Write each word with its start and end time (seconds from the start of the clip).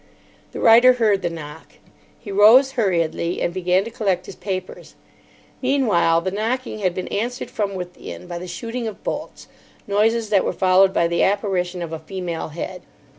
The 0.51 0.59
writer 0.59 0.93
heard 0.93 1.21
the 1.21 1.29
knock. 1.29 1.73
He 2.17 2.31
rose 2.31 2.71
hurriedly, 2.71 3.39
and 3.39 3.53
began 3.53 3.83
to 3.83 3.91
collect 3.91 4.25
his 4.25 4.35
papers. 4.35 4.95
Meanwhile, 5.61 6.21
the 6.21 6.31
knocking 6.31 6.79
had 6.79 6.95
been 6.95 7.07
answered 7.09 7.51
from 7.51 7.75
within 7.75 8.25
by 8.25 8.39
the 8.39 8.47
shooting 8.47 8.87
of 8.87 9.03
bolts, 9.03 9.47
noises 9.85 10.31
that 10.31 10.43
were 10.43 10.53
followed 10.53 10.91
by 10.91 11.07
the 11.07 11.21
apparition 11.21 11.83
of 11.83 11.93
a 11.93 11.99
female 11.99 12.47
head. 12.47 12.81